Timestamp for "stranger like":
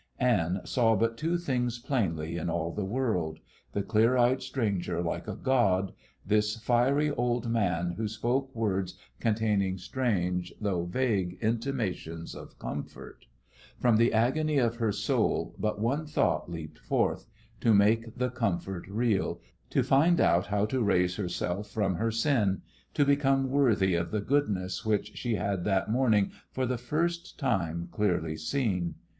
4.41-5.27